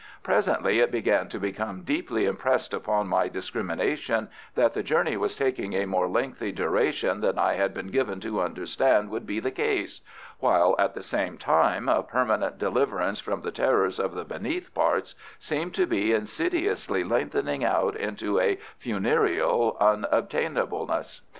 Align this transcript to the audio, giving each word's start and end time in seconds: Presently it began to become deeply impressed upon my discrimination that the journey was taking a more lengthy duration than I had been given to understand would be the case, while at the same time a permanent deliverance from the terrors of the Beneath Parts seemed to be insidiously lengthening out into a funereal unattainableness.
Presently 0.23 0.79
it 0.79 0.89
began 0.89 1.29
to 1.29 1.39
become 1.39 1.83
deeply 1.83 2.25
impressed 2.25 2.73
upon 2.73 3.07
my 3.07 3.27
discrimination 3.27 4.29
that 4.55 4.73
the 4.73 4.81
journey 4.81 5.15
was 5.15 5.35
taking 5.35 5.73
a 5.73 5.85
more 5.85 6.07
lengthy 6.07 6.51
duration 6.51 7.21
than 7.21 7.37
I 7.37 7.53
had 7.53 7.71
been 7.71 7.91
given 7.91 8.19
to 8.21 8.41
understand 8.41 9.11
would 9.11 9.27
be 9.27 9.39
the 9.39 9.51
case, 9.51 10.01
while 10.39 10.73
at 10.79 10.95
the 10.95 11.03
same 11.03 11.37
time 11.37 11.87
a 11.87 12.01
permanent 12.01 12.57
deliverance 12.57 13.19
from 13.19 13.41
the 13.41 13.51
terrors 13.51 13.99
of 13.99 14.15
the 14.15 14.25
Beneath 14.25 14.73
Parts 14.73 15.13
seemed 15.37 15.75
to 15.75 15.85
be 15.85 16.13
insidiously 16.13 17.03
lengthening 17.03 17.63
out 17.63 17.95
into 17.95 18.39
a 18.39 18.57
funereal 18.79 19.77
unattainableness. 19.79 21.21